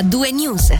[0.00, 0.78] A2 News.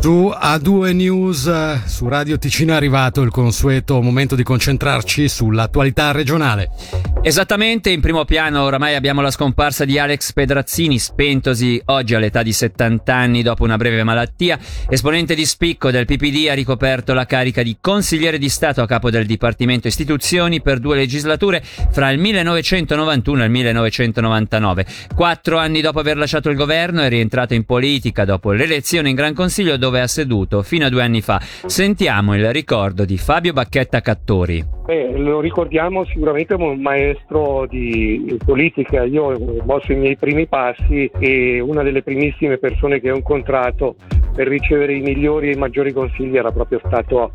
[0.00, 6.70] Su A2 News, su Radio Ticino è arrivato il consueto momento di concentrarci sull'attualità regionale.
[7.20, 12.52] Esattamente, in primo piano oramai abbiamo la scomparsa di Alex Pedrazzini, spentosi oggi all'età di
[12.52, 14.56] 70 anni dopo una breve malattia.
[14.88, 19.10] Esponente di spicco del PPD ha ricoperto la carica di consigliere di Stato a capo
[19.10, 24.86] del Dipartimento Istituzioni per due legislature fra il 1991 e il 1999.
[25.14, 29.34] Quattro anni dopo aver lasciato il governo è rientrato in politica dopo l'elezione in Gran
[29.34, 31.42] Consiglio dove ha seduto fino a due anni fa.
[31.66, 34.77] Sentiamo il ricordo di Fabio Bacchetta Cattori.
[34.88, 39.04] Beh, lo ricordiamo sicuramente come un maestro di politica.
[39.04, 43.96] Io ho mosso i miei primi passi e una delle primissime persone che ho incontrato
[44.34, 47.34] per ricevere i migliori e i maggiori consigli era proprio stato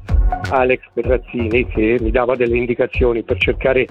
[0.50, 3.86] Alex Petrazzini che mi dava delle indicazioni per cercare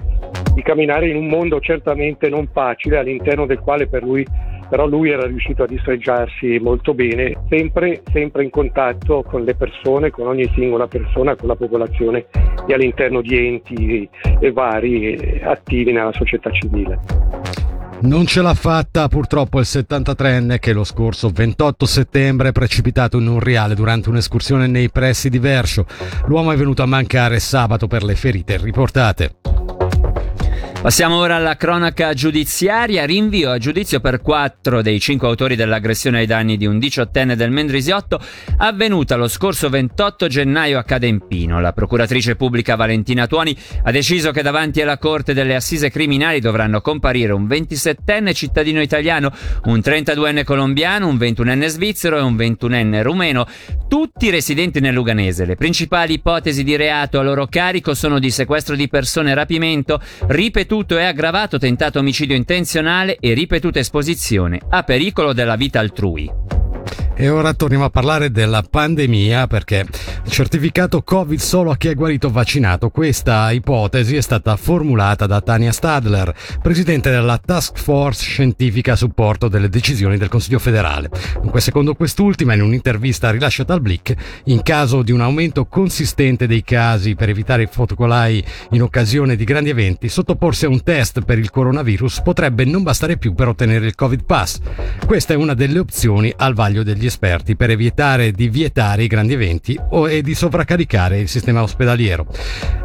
[0.53, 4.25] di camminare in un mondo certamente non facile all'interno del quale per lui
[4.73, 10.09] però lui era riuscito a distreggiarsi molto bene, sempre, sempre in contatto con le persone,
[10.09, 12.25] con ogni singola persona, con la popolazione
[12.65, 16.99] e all'interno di enti e vari attivi nella società civile.
[18.01, 23.27] Non ce l'ha fatta purtroppo il 73enne che lo scorso 28 settembre è precipitato in
[23.27, 25.85] un riale durante un'escursione nei pressi di Verscio.
[26.25, 29.35] L'uomo è venuto a mancare sabato per le ferite riportate.
[30.83, 33.05] Passiamo ora alla cronaca giudiziaria.
[33.05, 37.51] Rinvio a giudizio per quattro dei cinque autori dell'aggressione ai danni di un diciottenne del
[37.51, 38.19] Mendrisiotto
[38.57, 41.61] avvenuta lo scorso 28 gennaio a Cadempino.
[41.61, 46.81] La procuratrice pubblica Valentina Tuoni ha deciso che davanti alla Corte delle Assise Criminali dovranno
[46.81, 49.31] comparire un 27enne cittadino italiano,
[49.67, 53.45] un 32enne colombiano, un 21enne svizzero e un 21enne rumeno,
[53.87, 55.45] tutti residenti nel Luganese.
[55.45, 60.71] Le principali ipotesi di reato a loro carico sono di sequestro di persone, rapimento, ripetuto
[60.73, 66.42] ripetuto e aggravato tentato omicidio intenzionale e ripetuta esposizione a pericolo della vita altrui.
[67.15, 69.85] E ora torniamo a parlare della pandemia perché
[70.27, 72.89] certificato Covid solo a chi è guarito vaccinato.
[72.89, 79.47] Questa ipotesi è stata formulata da Tania Stadler, presidente della Task Force Scientifica a supporto
[79.47, 81.11] delle decisioni del Consiglio federale.
[81.39, 84.15] Dunque, secondo quest'ultima, in un'intervista rilasciata al Blick,
[84.45, 89.43] in caso di un aumento consistente dei casi per evitare i fotocolai in occasione di
[89.43, 93.85] grandi eventi, sottoporsi a un test per il coronavirus potrebbe non bastare più per ottenere
[93.85, 94.59] il Covid Pass.
[95.05, 99.07] Questa è una delle opzioni al vaglio degli degli esperti per evitare di vietare i
[99.07, 102.25] grandi eventi o e di sovraccaricare il sistema ospedaliero.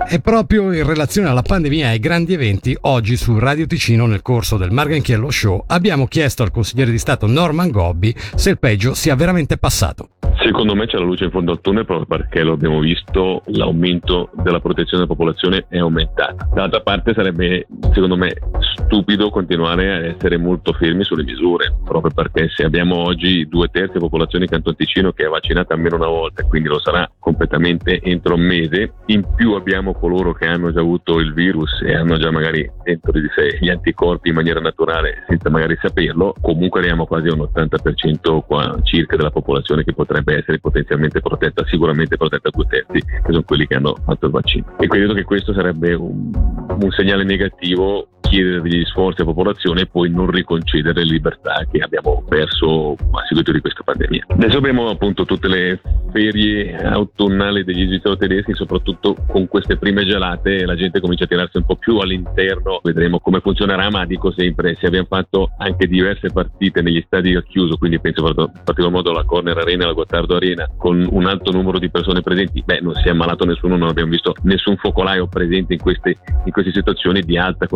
[0.09, 4.23] E proprio in relazione alla pandemia e ai grandi eventi, oggi su Radio Ticino nel
[4.23, 8.95] corso del Marganchiello Show abbiamo chiesto al consigliere di Stato Norman Gobbi se il peggio
[8.95, 10.11] sia veramente passato.
[10.41, 14.31] Secondo me c'è la luce in fondo al tunnel proprio perché lo abbiamo visto, l'aumento
[14.35, 16.49] della protezione della popolazione è aumentata.
[16.55, 22.49] D'altra parte sarebbe, secondo me, stupido continuare a essere molto fermi sulle misure, proprio perché
[22.55, 26.07] se abbiamo oggi due terzi della popolazione di Canton Ticino che è vaccinata almeno una
[26.07, 30.81] volta, quindi lo sarà completamente entro un mese, in più abbiamo coloro che hanno già
[30.81, 35.25] avuto il virus e hanno già magari dentro di sé gli anticorpi in maniera naturale
[35.27, 40.59] senza magari saperlo, comunque abbiamo quasi un 80% qua, circa della popolazione che potrebbe essere
[40.59, 44.77] potenzialmente protetta, sicuramente protetta a due terzi, che sono quelli che hanno fatto il vaccino.
[44.79, 49.87] E credo che questo sarebbe un, un segnale negativo chiedere degli sforzi alla popolazione e
[49.87, 54.27] poi non riconcedere le libertà che abbiamo perso a seguito di questa pandemia.
[54.29, 55.81] Adesso abbiamo appunto tutte le
[56.13, 60.65] ferie autunnali degli svizzeri tedeschi, soprattutto con queste prime gelate.
[60.65, 64.77] La gente comincia a tirarsi un po' più all'interno, vedremo come funzionerà, ma dico sempre,
[64.79, 69.11] se abbiamo fatto anche diverse partite negli stadi al chiuso, quindi penso in particolar modo
[69.11, 72.95] alla Corner Arena, alla Gottardo Arena, con un alto numero di persone presenti, beh non
[72.95, 77.23] si è ammalato nessuno, non abbiamo visto nessun focolaio presente in queste, in queste situazioni
[77.23, 77.67] di alta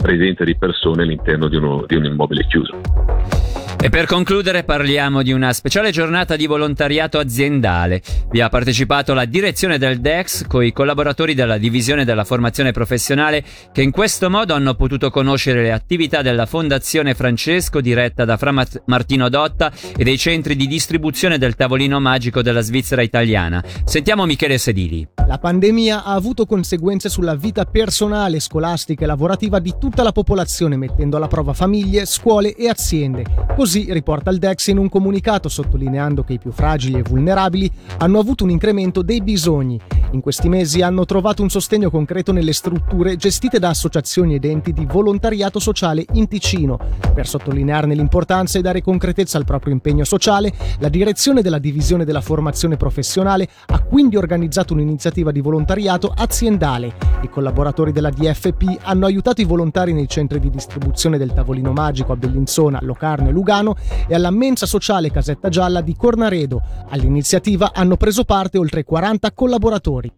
[0.00, 3.39] presenza di persone all'interno di, uno, di un immobile chiuso.
[3.82, 8.02] E per concludere parliamo di una speciale giornata di volontariato aziendale.
[8.30, 13.42] Vi ha partecipato la direzione del DEX con i collaboratori della divisione della formazione professionale
[13.72, 18.52] che in questo modo hanno potuto conoscere le attività della Fondazione Francesco diretta da Fra
[18.84, 23.64] Martino Dotta e dei centri di distribuzione del tavolino magico della Svizzera italiana.
[23.84, 25.08] Sentiamo Michele Sedili.
[25.26, 30.76] La pandemia ha avuto conseguenze sulla vita personale, scolastica e lavorativa di tutta la popolazione
[30.76, 33.24] mettendo alla prova famiglie, scuole e aziende.
[33.56, 37.70] Così Così riporta il DEX in un comunicato sottolineando che i più fragili e vulnerabili
[37.98, 39.80] hanno avuto un incremento dei bisogni.
[40.10, 44.72] In questi mesi hanno trovato un sostegno concreto nelle strutture gestite da associazioni ed enti
[44.72, 46.80] di volontariato sociale in Ticino.
[47.14, 52.22] Per sottolinearne l'importanza e dare concretezza al proprio impegno sociale, la direzione della divisione della
[52.22, 57.09] formazione professionale ha quindi organizzato un'iniziativa di volontariato aziendale.
[57.22, 62.12] I collaboratori della DFP hanno aiutato i volontari nei centri di distribuzione del tavolino magico
[62.12, 63.76] a Bellinzona, Locarno e Lugano
[64.06, 66.62] e alla mensa sociale Casetta Gialla di Cornaredo.
[66.88, 70.12] All'iniziativa hanno preso parte oltre 40 collaboratori.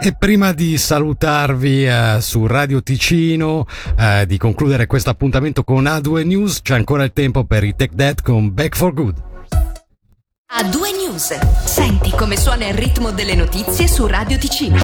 [0.00, 3.66] E prima di salutarvi eh, su Radio Ticino,
[3.98, 7.92] eh, di concludere questo appuntamento con A2 News, c'è ancora il tempo per i Tech
[7.92, 9.26] Dead con Back for Good.
[10.50, 11.38] A2 News.
[11.64, 14.76] Senti come suona il ritmo delle notizie su Radio Ticino.